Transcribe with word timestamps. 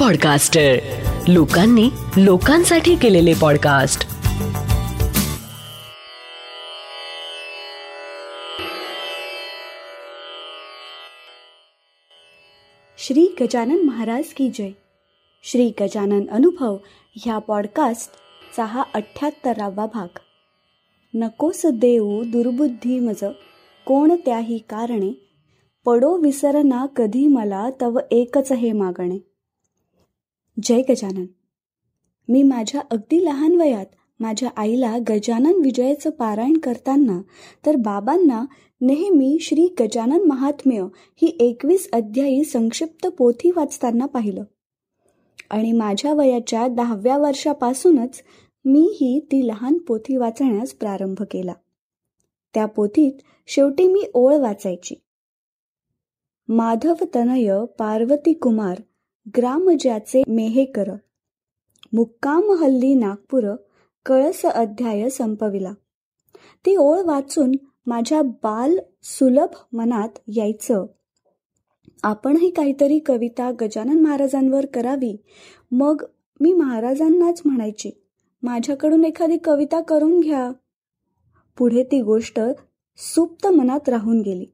Podcaster 0.00 0.76
लोकांनी 1.28 1.90
लोकांसाठी 2.16 2.96
केलेले 2.96 3.34
पॉडकास्ट 3.34 4.00
श्री 12.98 13.34
गजानन 13.40 13.82
महाराज 13.82 14.24
की 14.24 14.48
जय. 14.48 14.70
श्री 15.44 15.72
गजानन 15.80 16.28
अनुभव 16.30 16.76
ह्या 17.16 17.38
पॉडकास्टचा 17.38 18.64
हा 18.64 18.82
अठ्ठ्याहत्तरावा 18.94 19.86
भाग. 19.86 20.18
नकोस 21.14 21.66
देऊ 21.66 22.24
दुर्बुद्धी 22.24 23.00
मज 23.00 23.24
कोणत्याही 23.86 24.58
कारणे. 24.58 25.28
पडो 25.84 26.16
विसरना 26.16 26.86
कधी 26.86 27.26
मला 27.26 27.70
तव 27.80 27.98
एकच 28.10 28.52
हे 28.52 28.72
मागणे. 28.72 29.35
जय 30.62 30.82
गजानन. 30.88 31.26
मी 32.28 32.42
माझ्या 32.42 32.80
अगदी 32.90 33.24
लहान 33.24 33.56
वयात 33.56 33.86
माझ्या 34.20 34.48
आईला 34.56 34.98
गजानन 35.08 35.60
विजयाचं 35.64 36.10
पारायण 36.10 36.56
करताना 36.56 37.22
तर 37.66 37.76
बाबांना 37.76 38.44
नेहमी 38.80 39.38
श्री 39.40 39.74
गजानन 39.80 40.24
महात्म्य 40.26 40.86
ही 41.22 41.36
एकवीस 41.40 41.88
अध्यायी 41.92 42.44
संक्षिप्त 42.44 43.06
पोथी 43.06 43.50
वाचताना 43.50 44.06
पाहिलं. 44.06 44.42
आणि 45.50 45.72
माझ्या 45.72 46.14
वयाच्या 46.14 46.68
दहाव्या 46.68 47.18
वर्षापासूनच 47.18 48.22
मीही 48.64 49.20
ती 49.20 49.46
लहान 49.46 49.78
पोथी 49.78 50.16
वाचण्यास 50.16 50.72
प्रारंभ 50.72 51.22
केला. 51.22 51.52
त्या 52.54 52.66
पोथीत 52.66 53.12
शेवटी 53.46 53.88
मी 53.88 54.02
ओळ 54.14 54.36
वाचायची. 54.36 54.94
माधव 56.48 56.94
तनय 57.14 57.64
पार्वती 57.78 58.32
कुमार 58.32 58.78
ग्राम 59.36 59.70
ज्याचे 59.80 60.22
मेहेकर. 60.28 60.90
मुक्काम 61.92 62.50
हल्ली 62.60 62.94
नागपूर 62.94 63.54
कळस 64.06 64.46
अध्याय 64.46 65.08
संपविला. 65.08 65.72
ती 66.66 66.76
ओळ 66.76 67.00
वाचून 67.00 67.52
माझ्या 67.86 68.22
बाल 68.22 68.78
सुलभ 69.02 69.76
मनात 69.76 70.08
यायचं. 70.26 70.86
आपणही 72.02 72.50
काहीतरी 72.50 72.98
कविता 72.98 73.50
गजानन 73.60 74.00
महाराजांवर 74.00 74.66
करावी. 74.66 75.16
मग 75.72 76.02
मी 76.40 76.52
महाराजांनाच 76.52 77.42
म्हणायची 77.44 77.90
माझ्याकडून 78.42 79.04
एखादी 79.04 79.36
कविता 79.44 79.80
करून 79.80 80.20
घ्या. 80.20 80.52
पुढे 81.58 81.82
ती 81.82 82.02
गोष्ट 82.02 82.40
सुप्त 82.96 83.46
मनात 83.46 83.88
राहून 83.88 84.20
गेली. 84.20 84.46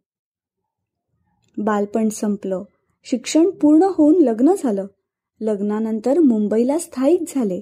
बालपण 1.59 2.09
संपलं. 2.09 2.63
शिक्षण 3.05 3.51
पूर्ण 3.51 3.83
होऊन 3.83 4.23
लग्न 4.23 4.55
झालं. 4.59 4.87
लग्नानंतर 5.41 6.19
मुंबईला 6.19 6.79
स्थायिक 6.79 7.23
झाले. 7.29 7.61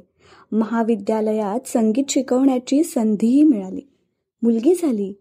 महाविद्यालयात 0.53 1.61
संगीत 1.67 2.05
शिकवण्याची 2.09 2.83
संधीही 2.83 3.43
मिळाली. 3.43 3.81
मुलगी 4.43 4.75
झाली. 4.75 5.13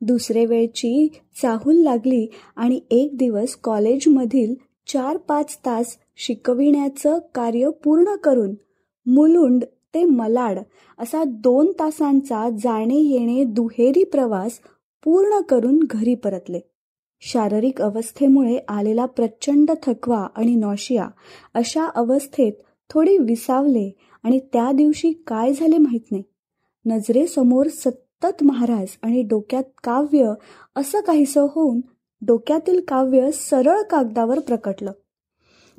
दुसरे 0.00 0.46
वेळची 0.46 1.08
चाहूल 1.42 1.76
लागली 1.76 2.26
आणि 2.56 2.80
एक 2.90 3.16
दिवस 3.16 3.56
कॉलेजमधील 3.56 4.54
चार 4.86 5.16
पाच 5.16 5.58
तास 5.66 5.96
शिकविण्याचं 6.16 7.18
कार्य 7.34 7.70
पूर्ण 7.84 8.16
करून 8.16 8.54
मुलुंड 9.06 9.64
ते 9.94 10.04
मलाड 10.04 10.58
असा 10.98 11.24
दोन 11.24 11.72
तासांचा 11.72 12.48
जाणे 12.50 12.96
येणे 12.96 13.44
दुहेरी 13.44 14.04
प्रवास 14.04 14.52
पूर्ण 15.04 15.40
करून 15.40 15.80
घरी 15.90 16.14
परतले. 16.14 16.60
शारीरिक 17.24 17.82
अवस्थेमुळे 17.82 18.58
आलेला 18.68 19.06
प्रचंड 19.06 19.70
थकवा 19.82 20.26
आणि 20.36 20.54
नॉशिया 20.54 21.08
अशा 21.54 21.84
अवस्थेत 21.94 22.52
थोडी 22.90 23.18
विसावले 23.18 23.90
आणि 24.22 24.38
त्या 24.52 24.72
दिवशी 24.72 25.12
काय 25.26 25.52
झाले 25.52 25.78
माहीत 25.78 26.10
नाही. 26.10 26.22
नजरेसमोर 26.86 27.66
सतत 27.66 28.42
महाराज 28.42 28.96
आणि 29.02 29.22
डोक्यात 29.22 29.62
काव्य 29.84 30.32
असं 30.76 31.00
काहीसं 31.00 31.46
होऊन 31.54 31.80
डोक्यातील 32.22 32.80
काव्य 32.80 33.30
सरळ 33.30 33.82
कागदावर 33.82 34.38
प्रकटलं. 34.38 34.92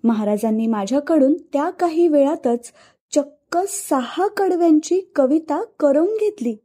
महाराजांनी 0.04 0.68
माझ्याकडून 0.68 1.34
त्या 1.54 1.70
काही 1.70 2.08
वेळातच 2.08 2.72
चक्क 3.12 3.58
सहा 3.70 4.28
कडव्यांची 4.28 5.12
कविता 5.16 5.64
करून 5.80 6.08
घेतली. 6.08 6.56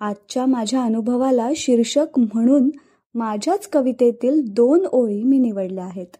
आजच्या 0.00 0.46
माझ्या 0.46 0.82
अनुभवाला 0.82 1.48
शीर्षक 1.56 2.18
म्हणून 2.18 2.70
माझ्याच 3.14 3.68
कवितेतील 3.68 4.40
दोन 4.46 4.86
ओळी 4.86 5.22
मी 5.22 5.38
निवडल्या 5.38 5.84
आहेत. 5.84 6.16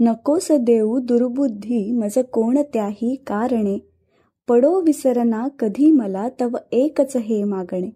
नकोस 0.00 0.48
देऊ 0.50 0.98
दुर्बुद्धी 0.98 1.92
मज 1.92 2.18
कोणत्याही 2.32 3.14
कारणे. 3.26 3.78
पडो 4.48 4.80
विसरना 4.80 5.48
कधी 5.48 5.90
मला 5.90 6.28
तव 6.40 6.56
एकच 6.72 7.16
हे 7.16 7.44
मागणे. 7.44 7.90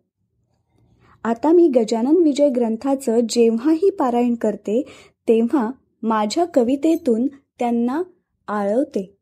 आता 1.25 1.53
मी 1.53 1.69
गजानन 1.69 2.17
विजय 2.17 2.49
ग्रंथाचं 2.49 3.21
जेव्हाही 3.29 3.91
पारायण 3.91 4.35
करते 4.35 4.83
तेव्हा 5.29 5.71
माझ्या 6.03 6.45
कवितेतून 6.45 7.27
त्यांना 7.59 8.03
आळवते. 8.49 9.17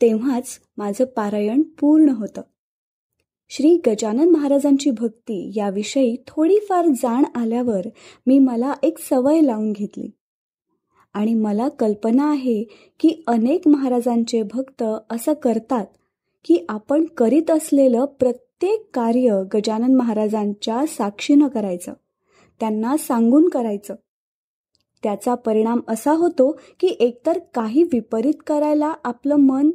तेव्हाच 0.00 0.60
माझं 0.76 1.04
पारायण 1.04 1.62
पूर्ण 1.62 2.08
होतं. 2.08 2.40
श्री 3.48 3.76
गजानन 3.86 4.28
महाराजांची 4.30 4.90
भक्ती 4.90 5.52
याविषयी 5.56 6.16
थोडीफार 6.26 6.86
जाण 6.86 7.24
आल्यावर 7.34 7.88
मी 8.26 8.38
मला 8.38 8.72
एक 8.82 8.98
सवय 8.98 9.40
लावून 9.40 9.72
घेतली. 9.72 10.10
आणि 11.14 11.34
मला 11.34 11.68
कल्पना 11.68 12.30
आहे 12.30 12.62
की 13.00 13.22
अनेक 13.26 13.68
महाराजांचे 13.68 14.42
भक्त 14.42 14.84
असं 15.10 15.32
करतात 15.32 15.86
की 16.44 16.64
आपण 16.68 17.04
करीत 17.04 17.50
असलेलं 17.50 18.04
प्रत्येक 18.04 18.88
कार्य 18.94 19.42
गजानन 19.54 19.94
महाराजांच्या 19.94 20.84
साक्षीनं 20.88 21.48
करायचं 21.48 21.92
त्यांना 22.60 22.96
सांगून 22.96 23.48
करायचं. 23.48 23.94
त्याचा 25.02 25.34
परिणाम 25.34 25.80
असा 25.88 26.12
होतो 26.12 26.50
की 26.80 26.96
एकतर 27.00 27.38
काही 27.54 27.82
विपरीत 27.82 28.42
करायला 28.46 28.94
आपलं 29.04 29.36
मन 29.36 29.70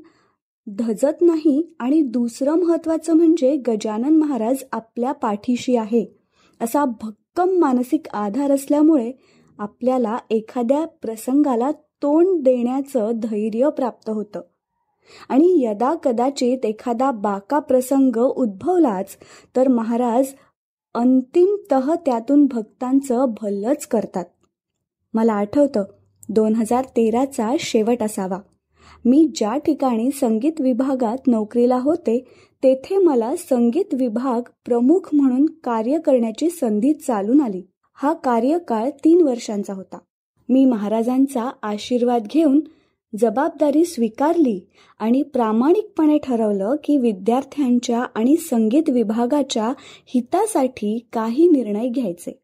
धजत 0.77 1.21
नाही 1.21 1.75
आणि 1.79 2.01
दुसरं 2.01 2.55
महत्वाचं 2.55 3.13
म्हणजे 3.13 3.55
गजानन 3.67 4.15
महाराज 4.15 4.63
आपल्या 4.71 5.11
पाठीशी 5.11 5.75
आहे. 5.75 6.05
असा 6.61 6.85
भक्कम 6.85 7.49
मानसिक 7.49 8.07
आधार 8.13 8.51
असल्यामुळे 8.51 9.11
आपल्याला 9.57 10.17
एखाद्या 10.29 10.85
प्रसंगाला 10.85 11.71
तोंड 11.71 12.43
देण्याचं 12.43 13.11
धैर्य 13.15 13.69
प्राप्त 13.69 14.09
होतं. 14.09 14.41
आणि 15.29 15.65
यदा 15.65 15.93
कदाचित 15.93 16.65
एखादा 16.65 17.11
बाका 17.11 17.59
प्रसंग 17.59 18.17
उद्भवलाच 18.17 19.17
तर 19.55 19.67
महाराज 19.67 20.25
अंतिमतः 20.93 21.95
त्यातून 21.95 22.45
भक्तांचं 22.45 23.25
भल्लच 23.41 23.87
करतात. 23.87 24.25
मला 25.13 25.33
आठवतं 25.33 25.83
दोन 26.29 26.55
हजार 26.55 26.83
तेराचा 26.83 27.51
शेवट 27.59 28.03
असावा. 28.03 28.39
मी 29.05 29.31
ज्या 29.35 29.57
ठिकाणी 29.57 30.11
संगीत 30.11 30.61
विभागात 30.61 31.27
नोकरीला 31.27 31.77
होते 31.77 32.23
तेथे 32.63 32.97
मला 32.97 33.35
संगीत 33.35 33.93
विभाग 33.93 34.41
प्रमुख 34.65 35.09
म्हणून 35.13 35.45
कार्य 35.45 35.97
करण्याची 35.97 36.49
संधी 36.49 36.93
चालून 36.93 37.41
आली. 37.41 37.61
हा 37.93 38.13
कार्यकाळ 38.13 38.89
तीन 38.89 39.21
वर्षांचा 39.21 39.73
होता. 39.73 39.97
मी 40.49 40.65
महाराजांचा 40.65 41.49
आशीर्वाद 41.63 42.27
घेऊन 42.33 42.59
जबाबदारी 43.19 43.85
स्वीकारली 43.85 44.59
आणि 44.99 45.21
प्रामाणिकपणे 45.21 46.17
ठरवलं 46.17 46.75
की 46.83 46.97
विद्यार्थ्यांच्या 46.97 48.03
आणि 48.15 48.35
संगीत 48.35 48.89
विभागाच्या 48.89 49.73
हितासाठी 50.05 51.07
काही 51.13 51.47
निर्णय 51.47 51.87
घ्यायचे. 51.87 52.39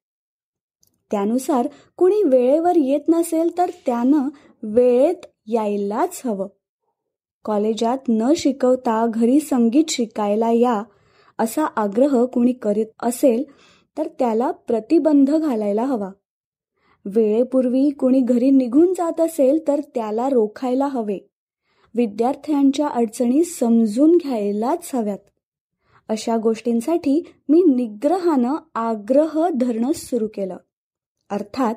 त्यानुसार 1.12 1.68
कुणी 1.98 2.24
वेळेवर 2.24 2.75
येत 2.75 3.00
नसेल 3.09 3.57
तर 3.57 3.69
त्यानं 3.86 4.30
वेळेत 4.63 5.25
यायलाच 5.47 6.21
हवं. 6.25 6.47
कॉलेजात 7.45 7.97
न 8.09 8.33
शिकवता 8.38 9.07
घरी 9.07 9.39
संगीत 9.39 9.83
शिकायला 9.89 10.51
या 10.51 10.83
असा 11.39 11.65
आग्रह 11.65 12.25
कुणी 12.25 12.51
करीत 12.51 12.86
असेल 13.00 13.44
तर 13.97 14.07
त्याला 14.19 14.51
प्रतिबंध 14.51 15.36
घालायला 15.36 15.83
हवा. 15.83 16.09
वेळेपूर्वी 17.06 17.89
कुणी 17.89 18.19
घरी 18.19 18.51
निघून 18.51 18.94
जात 18.94 19.21
असेल 19.21 19.59
तर 19.68 19.81
त्याला 19.95 20.30
रोखायला 20.30 20.88
हवे. 20.88 21.18
विद्यार्थ्यांच्या 21.95 22.88
अडचणी 22.88 23.44
समजून 23.44 24.18
घ्यायलाच 24.18 24.91
हव्यात. 24.94 25.19
अशा 26.09 26.38
गोष्टींसाठी 26.38 27.24
मी 27.50 27.63
निग्रहानं 27.63 28.56
आग्रह 28.75 29.50
धरणं 29.56 29.91
सुरू 29.95 30.27
केलं. 30.27 30.57
अर्थात 31.30 31.75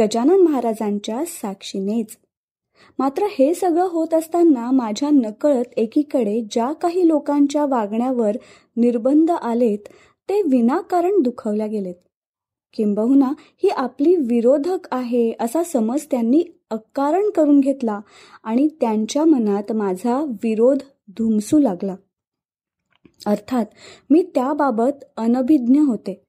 गजानन 0.00 0.40
महाराजांच्या 0.40 1.24
साक्षीनेच. 1.26 2.16
मात्र 2.98 3.26
हे 3.30 3.54
सगळं 3.54 3.88
होत 3.88 4.14
असताना 4.14 4.70
माझ्या 4.70 5.10
नकळत 5.10 5.64
एकीकडे 5.76 6.40
ज्या 6.50 6.72
काही 6.72 7.08
लोकांच्या 7.08 7.66
वागण्यावर 7.66 8.36
निर्बंध 8.76 9.30
आलेत 9.30 9.78
ते 10.28 10.42
विनाकारण 10.42 11.22
दुखवल्या 11.22 11.66
गेलेत. 11.66 11.94
किंबहुना 12.72 13.32
ही 13.40 13.68
आपली 13.68 14.16
विरोधक 14.16 14.88
आहे 14.90 15.32
असा 15.40 15.62
समज 15.62 16.06
त्यांनी 16.10 16.44
अकारण 16.70 17.30
करून 17.30 17.60
घेतला 17.60 18.00
आणि 18.44 18.68
त्यांच्या 18.80 19.24
मनात 19.24 19.72
माझा 19.72 20.24
विरोध 20.24 20.78
धुमसू 21.08 21.58
लागला. 21.58 21.94
अर्थात 23.26 23.66
मी 24.10 24.22
त्याबाबत 24.34 25.04
अनभिज्ञ 25.16 25.80
होते. 25.80 26.22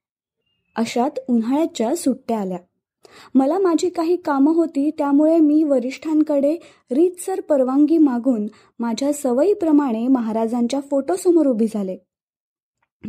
अशात 0.75 1.19
उन्हाळ्याच्या 1.29 1.95
सुट्ट्या 1.95 2.39
आल्या. 2.39 2.57
मला 3.35 3.59
माझी 3.59 3.89
काही 3.89 4.15
कामं 4.15 4.53
होती 4.53 4.89
त्यामुळे 4.97 5.37
मी 5.37 5.63
वरिष्ठांकडे 5.63 6.55
रीतसर 6.91 7.41
परवानगी 7.41 7.97
मागून 7.97 8.47
माझ्या 8.79 9.13
सवयीप्रमाणे 9.13 10.07
महाराजांच्या 10.07 10.79
फोटोसमोर 10.79 11.47
उभी 11.47 11.67
झाले. 11.73 11.97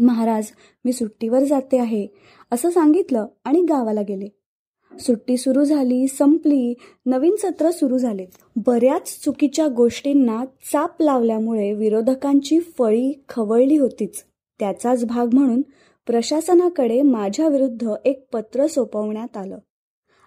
महाराज 0.00 0.46
मी 0.84 0.92
सुट्टीवर 0.92 1.38
जाते 1.38 1.78
आहे 1.78 2.06
असं 2.52 2.70
सांगितलं 2.70 3.26
आणि 3.44 3.62
गावाला 3.62 4.02
गेले. 4.02 4.28
सुट्टी 4.92 5.36
सुरू 5.36 5.64
झाली 5.64 6.08
संपली 6.08 6.74
नवीन 7.06 7.36
सत्र 7.36 7.70
सुरू 7.70 7.98
झाले. 7.98 8.26
बऱ्याच 8.66 9.20
चुकीच्या 9.24 9.68
गोष्टींना 9.68 10.44
चाप 10.72 11.02
लावल्यामुळे 11.02 11.72
विरोधकांची 11.72 12.60
फळी 12.60 13.24
खवळली 13.28 13.76
होतीच. 13.76 14.24
त्याचाच 14.60 15.04
भाग 15.04 15.26
म्हणून 15.32 15.62
प्रशासनाकडे 16.06 17.02
माझ्याविरुद्ध 17.02 17.94
एक 18.04 18.26
पत्र 18.32 18.66
सोपवण्यात 18.66 19.36
आलं. 19.36 19.58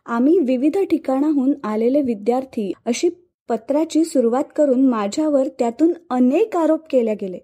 आम्ही 0.05 0.39
विविध 0.39 0.77
ठिकाणाहून 0.77 1.53
आलेले 1.63 2.01
विद्यार्थी 2.01 2.71
अशी 2.85 3.09
पत्राची 3.49 4.03
सुरुवात 4.03 4.43
करून 4.55 4.89
माझ्यावर 4.89 5.47
त्यातून 5.59 5.93
अनेक 6.09 6.57
आरोप 6.57 6.79
केले 6.89 7.15
गेले. 7.15 7.39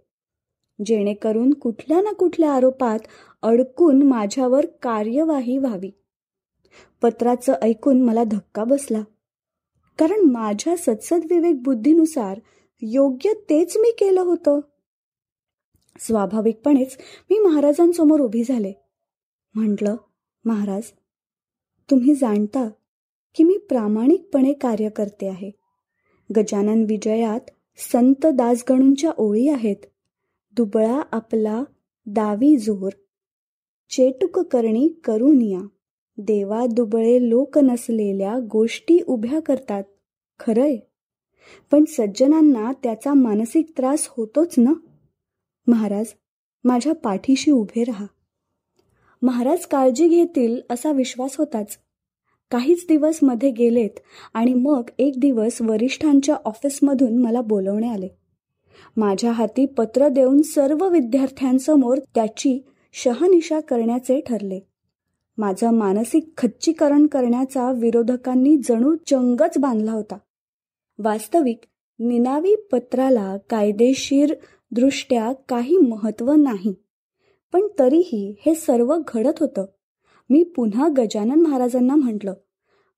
जेणेकरून 0.85 1.53
कुठल्या 1.53 2.01
ना 2.01 2.11
कुठल्या 2.11 2.51
आरोपात 2.51 2.99
अडकून 3.41 4.03
माझ्यावर 4.03 4.65
कार्यवाही 4.81 5.57
व्हावी. 5.57 5.91
पत्राचं 7.01 7.53
ऐकून 7.61 8.01
मला 8.01 8.23
धक्का 8.23 8.63
बसला. 8.63 9.01
कारण 9.97 10.19
माझ्या 10.19 10.77
सत्सद 10.77 11.19
विवेक 11.29 11.63
बुद्धीनुसार 11.63 12.39
योग्य 12.81 13.33
तेच 13.49 13.77
मी 13.77 13.91
केलं 13.91 14.21
होतं. 14.21 14.59
स्वाभाविकपणेच 15.99 16.97
मी 17.29 17.39
महाराजांसमोर 17.39 18.19
उभी 18.19 18.43
झाले. 18.43 18.73
म्हटलं 19.55 19.95
महाराज 20.45 20.83
तुम्ही 21.91 22.15
जाणता 22.15 22.69
की 23.35 23.43
मी 23.43 23.57
प्रामाणिकपणे 23.57 24.53
कार्य 24.53 24.89
करते 24.89 25.27
आहे. 25.27 25.51
गजानन 26.35 26.83
विजयात 26.83 27.39
संत 27.91 28.25
दासगणूंच्या 28.25 29.11
ओळी 29.17 29.49
आहेत. 29.49 29.75
दुबळा 30.55 31.01
आपला 31.11 31.63
दावी 32.05 32.57
जोर. 32.57 32.89
चेटुक 33.89 34.39
करणी 34.39 34.87
करुनिया 35.03 35.59
देवा 36.17 36.65
दुबळे 36.65 37.29
लोक 37.29 37.57
नसलेल्या 37.57 38.39
गोष्टी 38.51 38.99
उभ्या 39.07 39.39
करतात. 39.39 39.83
खरंय. 40.39 40.77
पण 41.71 41.83
सज्जनांना 41.85 42.71
त्याचा 42.83 43.13
मानसिक 43.13 43.65
त्रास 43.77 44.07
होतोच 44.09 44.55
ना? 44.57 44.73
महाराज 45.67 46.05
माझ्या 46.63 46.93
पाठीशी 46.93 47.51
उभे 47.51 47.83
राहा. 47.83 48.05
महाराज 49.21 49.65
काळजी 49.65 50.07
घेतील 50.07 50.61
असा 50.69 50.91
विश्वास 50.91 51.35
होताच. 51.37 51.77
काहीच 52.51 52.85
दिवसमध्ये 52.89 53.51
गेलेत 53.51 53.99
आणि 54.33 54.53
मग 54.53 54.89
एक 54.99 55.19
दिवस 55.19 55.61
वरिष्ठांच्या 55.61 56.35
ऑफिसमधून 56.35 57.17
मला 57.17 57.41
बोलवणे 57.41 57.87
आले. 57.87 58.07
माझ्या 58.97 59.31
हाती 59.31 59.65
पत्र 59.65 60.07
देऊन 60.07 60.41
सर्व 60.41 60.89
विद्यार्थ्यांसमोर 60.89 61.97
त्याची 62.15 62.65
शहनिशा 62.93 63.59
करण्याचे 63.59 64.21
ठरले. 64.21 64.59
माझं 65.37 65.73
मानसिक 65.73 66.29
खच्चीकरण 66.37 67.07
करण्याचा 67.07 67.71
विरोधकांनी 67.71 68.57
जणू 68.57 68.95
चंगच 68.95 69.57
बांधला 69.57 69.91
होता. 69.91 70.17
वास्तविक 70.99 71.59
निनावी 71.99 72.55
पत्राला 72.71 73.37
कायदेशीर 73.37 74.33
दृष्ट्या 74.71 75.31
काही 75.49 75.77
महत्त्व 75.77 76.33
नाही. 76.33 76.73
पण 77.53 77.67
तरीही 77.79 78.35
हे 78.45 78.55
सर्व 78.55 78.97
घडत 79.07 79.39
होतं. 79.39 79.65
मी 80.29 80.43
पुन्हा 80.43 80.87
गजानन 80.97 81.39
महाराजांना 81.41 81.95
म्हटलं 81.95 82.33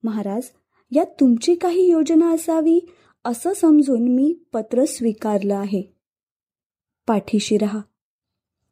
महाराज 0.04 0.44
यात 0.92 1.06
तुमची 1.06 1.56
काही 1.56 1.90
योजना 1.90 2.32
असावी 2.32 2.80
असं 3.26 3.54
समजून 3.54 4.08
मी 4.08 4.36
पत्र 4.54 4.86
स्वीकारलं 4.86 5.56
आहे. 5.56 5.84
पाठीशी 7.08 7.58
रहा. 7.58 7.80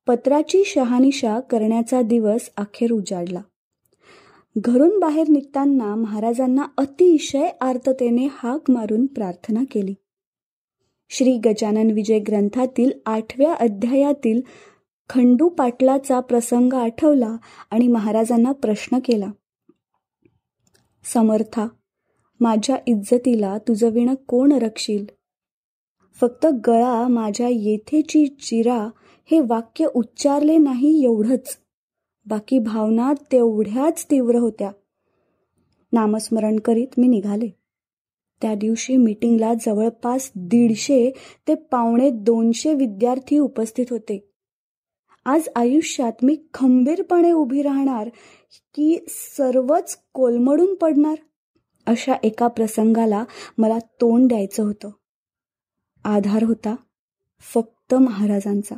पत्राची 0.08 0.64
शहानिशा 0.66 1.40
करण्याचा 1.40 2.02
दिवस 2.02 2.50
अखेर 2.58 2.92
उजाडला. 2.92 3.42
घरून 4.58 5.00
बाहेर 5.00 5.30
निघताना 5.30 5.96
महाराजांना 5.96 6.66
अतिशय 6.78 7.50
आर्ततेने 7.62 8.28
हाक 8.32 8.72
मारून 8.72 9.06
प्रार्थना 9.06 9.64
केली. 9.72 9.94
श्री 11.10 11.38
गजानन 11.38 11.92
विजय 11.92 12.20
ग्रंथातील 12.20 12.92
आठव्या 13.06 13.54
अध्यायातील 13.54 14.42
खंडू 15.10 15.50
पाटलाचा 15.50 16.20
प्रसंग 16.20 16.74
आठवला 16.74 17.38
आणि 17.72 17.88
महाराजांना 17.88 18.52
प्रश्न 18.52 19.00
केला. 19.06 19.32
समर्था 21.14 21.68
माझ्या 22.40 22.78
इज्जतीला 22.88 23.58
तुझं 23.58 23.90
विण 23.90 24.14
कोण 24.28 24.52
रक्षील? 24.52 25.06
फक्त 26.22 26.48
गळा 26.68 27.08
माझ्या 27.08 27.48
येथेची 27.52 28.28
चिरा 28.28 28.88
हे 29.32 29.40
वाक्य 29.40 29.88
उच्चारले 29.96 30.58
नाही 30.58 31.04
एवढंच. 31.04 31.58
बाकी 32.26 32.60
भावना 32.60 33.14
तेवढ्याच 33.32 34.06
तीव्र 34.12 34.36
होत्या. 34.36 34.72
नामस्मरण 35.94 36.60
करीत 36.60 36.88
मी 36.98 37.08
निघाले. 37.08 37.50
त्या 38.42 38.56
दिवशी 38.56 38.98
मीटिंगला 38.98 39.54
जवळपास 39.54 40.32
दीडशे 40.36 41.12
ते 41.48 41.56
पावणे 41.56 42.10
दोनशे 42.10 42.74
विद्यार्थी 42.74 43.38
उपस्थित 43.38 43.86
होते. 43.90 44.30
आज 45.28 45.50
आयुष्यात 45.56 46.12
मी 46.24 46.38
खंबीरपणे 46.54 47.32
उभी 47.32 47.62
राहणार 47.62 48.10
की 48.52 49.06
सर्वच 49.10 50.00
कोलमडून 50.14 50.76
पडणार? 50.76 51.16
अशा 51.86 52.14
एका 52.24 52.48
प्रसंगाला 52.48 53.24
मला 53.58 53.80
तोंड 53.80 54.28
द्यायचं 54.28 54.64
होतं. 54.64 54.90
आधार 56.04 56.44
होता 56.44 56.76
फक्त 57.54 57.96
महाराजांचा. 57.96 58.76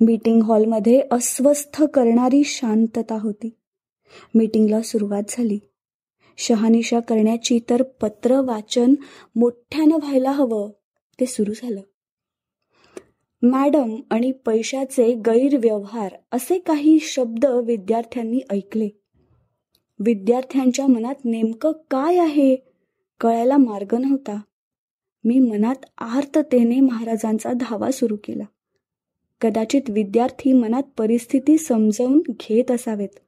मीटिंग 0.00 0.42
हॉलमध्ये 0.42 1.02
अस्वस्थ 1.10 1.82
करणारी 1.82 2.44
शांतता 2.44 3.18
होती. 3.20 3.50
मीटिंगला 4.34 4.82
सुरुवात 4.82 5.22
झाली. 5.28 5.58
शहानिशा 6.38 7.00
करण्याची 7.00 7.58
तर 7.70 7.82
पत्र 7.82 8.40
वाचन 8.40 8.94
मोठ्यानं 9.36 9.94
व्हायला 9.94 10.30
हवं. 10.30 10.70
ते 11.20 11.26
सुरू 11.26 11.52
झालं. 11.52 11.80
मॅडम 13.42 13.96
आणि 14.10 14.32
पैशाचे 14.32 15.14
गैरव्यवहार 15.14 16.14
असे 16.32 16.58
काही 16.58 16.98
शब्द 16.98 17.44
विद्यार्थ्यांनी 17.44 18.40
ऐकले. 18.50 18.88
विद्यार्थ्यांच्या 19.98 20.86
मनात 20.86 21.14
नेमकं 21.24 21.72
काय 21.90 22.16
आहे? 22.16 22.56
कळायला 23.20 23.56
मार्ग 23.56 23.94
नव्हता. 23.94 24.40
मी 25.24 25.38
मनात 25.38 25.74
आर्ततेने 25.98 26.80
महाराजांचा 26.80 27.52
धावा 27.52 27.90
सुरू 27.90 28.16
केला. 28.16 28.44
कदाचित 29.40 29.82
विद्यार्थी 29.88 30.52
मनात 30.52 30.82
परिस्थिती 30.98 31.58
समजावून 31.58 32.22
घेत 32.28 32.70
असावेत. 32.70 33.18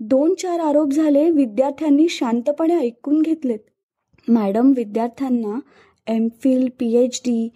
दोन 0.00 0.34
चार 0.34 0.60
आरोप 0.60 0.90
झाले 0.90 1.30
विद्यार्थ्यांनी 1.30 2.08
शांतपणे 2.08 2.74
ऐकून 2.74 3.22
घेतलेत. 3.22 3.58
मॅडम 4.28 4.72
विद्यार्थ्यांना 4.76 5.60
M 6.06 6.28
Phil 6.40 6.68
P 6.78 6.94
H 6.94 7.22
D 7.24 7.48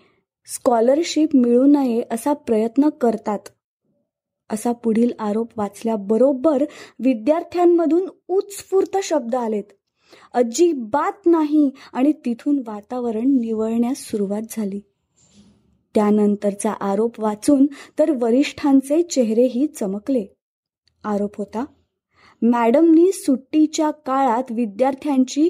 scholarship 0.46 1.28
मिळू 1.34 1.66
नये 1.66 2.02
असा 2.10 2.32
प्रयत्न 2.32 2.88
करतात. 2.88 3.38
असा 4.52 4.72
पुढील 4.72 5.10
आरोप 5.18 5.48
वाचल्याबरोबर 5.56 6.64
विद्यार्थ्यांमधून 6.98 8.08
उत्स्फूर्त 8.28 8.96
शब्द 9.02 9.34
आलेत. 9.34 9.64
अजिबात 10.34 11.26
नाही 11.26 11.70
आणि 11.92 12.12
तिथून 12.12 12.62
वातावरण 12.66 13.40
निवळण्यास 13.40 13.98
सुरुवात 13.98 14.42
झाली. 14.50 14.80
त्यानंतरचा 15.94 16.72
आरोप 16.72 17.20
वाचून 17.20 17.66
तर 17.98 18.10
वरिष्ठांचे 18.10 19.02
चेहरेही 19.02 19.66
चमकले. 19.66 20.26
आरोप 21.04 21.36
होता 21.38 21.64
मॅडमनी 22.42 23.12
सुट्टीच्या 23.12 23.90
काळात 23.90 24.42
विद्यार्थ्यांची 24.50 25.48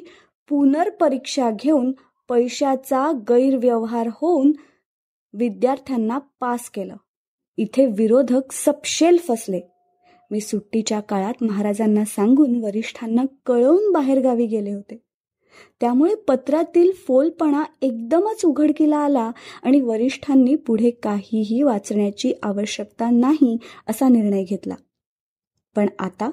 पुनर्परीक्षा 0.48 1.50
घेऊन 1.50 1.92
पैशाचा 2.28 3.12
गैरव्यवहार 3.28 4.06
होऊन 4.06 4.52
विद्यार्थ्यांना 5.32 6.18
पास 6.18 6.70
केलं. 6.70 6.96
इथे 7.56 7.86
विरोधक 7.86 8.52
सपशेल 8.52 9.18
फसले. 9.18 9.60
मी 10.30 10.40
सुट्टीच्या 10.40 11.00
काळात 11.00 11.34
महाराजांना 11.40 12.04
सांगून 12.04 12.64
वरिष्ठांना 12.64 13.22
कळवून 13.46 13.92
बाहेरगावी 13.92 14.46
गेले 14.46 14.72
होते. 14.72 15.02
त्यामुळे 15.80 16.14
पत्रातील 16.14 16.92
फोलपणा 16.92 17.64
एकदमच 17.82 18.44
उघडकीला 18.44 18.96
आला 18.96 19.30
आणि 19.62 19.80
वरिष्ठांनी 19.80 20.54
पुढे 20.54 20.90
काहीही 20.90 21.62
वाचण्याची 21.62 22.32
आवश्यकता 22.42 23.10
नाही 23.10 23.56
असा 23.88 24.08
निर्णय 24.08 24.44
घेतला. 24.44 24.74
पण 25.76 25.86
आता 25.98 26.30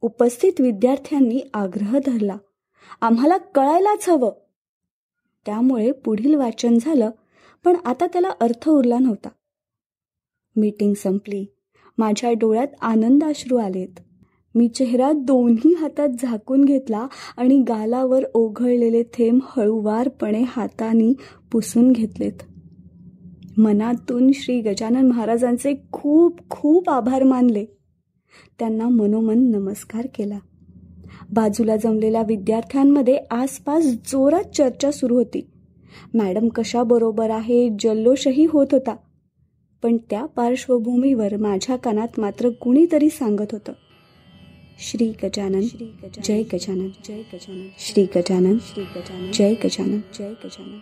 उपस्थित 0.00 0.52
विद्यार्थ्यांनी 0.58 1.40
आग्रह 1.54 1.98
धरला. 2.06 2.36
आम्हाला 3.00 3.36
कळायलाच 3.36 4.08
हवं. 4.08 4.32
त्यामुळे 5.46 5.92
पुढील 5.92 6.34
वाचन 6.34 6.78
झालं 6.80 7.10
पण 7.66 7.76
आता 7.84 8.06
त्याला 8.06 8.30
अर्थ 8.40 8.68
उरला 8.68 8.98
नव्हता. 8.98 9.28
मीटिंग 10.56 10.94
संपली. 10.94 11.46
माझ्या 11.98 12.32
डोळ्यात 12.32 12.66
आनंदाश्रू 12.80 13.56
आलेत. 13.56 14.00
मी 14.54 14.68
चेहरा 14.68 15.12
दोन्ही 15.12 15.74
हातात 15.74 16.08
झाकून 16.22 16.64
घेतला 16.64 17.06
आणि 17.36 17.58
गालावर 17.68 18.24
ओघळलेले 18.34 19.02
थेंब 19.02 19.40
हळूवारपणे 19.46 20.42
हाताने 20.46 21.12
पुसून 21.52 21.92
घेतलेत. 21.92 22.32
मनातून 23.58 24.30
श्री 24.34 24.60
गजानन 24.60 25.06
महाराजांचे 25.06 25.74
खूप 25.92 26.50
खूप 26.50 26.90
आभार 26.90 27.22
मानले. 27.22 27.64
त्यांना 28.58 28.88
मनोमन 28.88 29.38
नमस्कार 29.38 30.06
केला. 30.14 30.38
बाजूला 31.32 31.76
जमलेल्या 31.76 32.22
विद्यार्थ्यांमध्ये 32.22 33.18
आसपास 33.30 33.84
जोरात 33.84 34.54
चर्चा 34.54 34.90
सुरू 34.90 35.14
होती. 35.14 35.50
मॅडम 36.14 36.48
कशाबरोबर 36.48 37.30
आहे? 37.30 37.68
जल्लोषही 37.78 38.44
होत 38.44 38.66
होता. 38.72 38.96
पण 39.82 39.96
त्या 39.96 40.26
पार्श्वभूमीवर 40.26 41.36
माझ्या 41.36 41.76
कानात 41.76 42.20
मात्र 42.20 42.50
कुणीतरी 42.50 43.10
सांगत 43.10 43.52
होतं. 43.52 43.72
श्री 44.78 45.12
गजानन 45.22 45.60
श्री 45.62 45.86
जय 46.24 46.42
गजानन 46.42 46.88
जय 47.04 47.22
गजानन 47.32 47.68
श्री 47.78 48.04
गजानन 48.04 48.58
श्री 48.60 48.84
गजानन 48.84 49.30
जय 49.32 49.54
गजानन 49.54 50.00
जय 50.18 50.30
गजानन. 50.30 50.78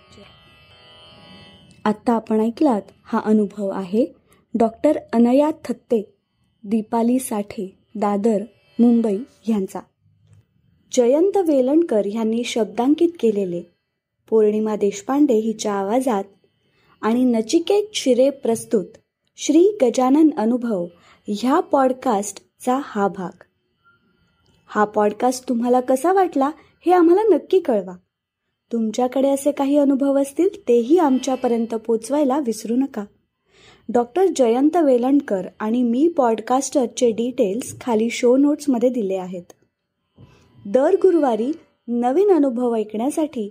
आत्ता 1.85 2.13
आपण 2.13 2.41
ऐकलात 2.41 2.83
हा 3.05 3.21
अनुभव 3.25 3.69
आहे 3.69 4.07
डॉक्टर 4.55 4.99
अनया 5.13 5.51
थत्ते 5.51 6.15
दीपाली 6.65 7.19
साठे 7.19 7.79
दादर 7.95 8.43
मुंबई 8.79 9.19
यांचा. 9.49 9.81
जयंत 10.93 11.37
वेलणकर 11.37 12.07
यांनी 12.07 12.45
शब्दांकित 12.45 13.09
केलेले 13.21 13.63
पौर्णिमा 14.31 14.77
देशपांडे 14.77 15.35
हिच्या 15.35 15.73
आवाजात 15.73 16.25
आणि 17.01 17.25
नचिकेत 17.25 17.85
शिरे 17.95 18.31
प्रस्तुत 18.31 18.85
श्री 19.37 19.79
गजानन 19.83 20.29
अनुभव 20.37 20.87
ह्या 21.29 21.61
पॉडकास्टचा 21.61 22.81
हा 22.85 23.09
भाग. 23.09 23.43
हा 24.67 24.85
पॉडकास्ट 24.85 25.49
तुम्हाला 25.49 25.81
कसा 25.81 26.13
वाटला 26.13 26.51
हे 26.87 26.93
आम्हाला 26.93 27.23
नक्की 27.23 27.61
कळवा. 27.61 27.97
तुमच्याकडे 28.73 29.29
असे 29.29 29.51
काही 29.53 29.77
अनुभव 29.77 30.23
असतील 30.23 30.69
तेही 30.69 30.99
आमच्यापर्यंत 30.99 31.75
पोचवायला 31.75 32.39
विसरू 32.39 32.77
नका. 32.77 33.05
डॉक्टर 33.93 34.27
जयंत 34.37 34.77
वेलणकर 34.77 35.47
आणि 35.61 35.83
मी 35.83 36.09
पॉडकास्टरचे 36.09 37.11
डिटेल्स 37.11 37.81
खाली 37.81 38.11
शो 38.11 38.37
नोट्समध्ये 38.37 38.89
दिले 38.89 39.15
आहेत. 39.15 39.53
दर 40.67 40.95
गुरुवारी 40.95 41.53
नवीन 41.89 42.31
अनुभव 42.31 42.75
ऐकण्यासाठी 42.75 43.51